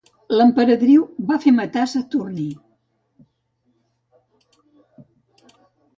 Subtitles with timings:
[0.37, 2.47] L'emperadriu va fer matar Saturní.